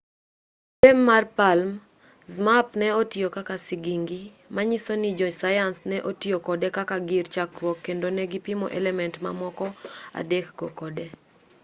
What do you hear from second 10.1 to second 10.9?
adek go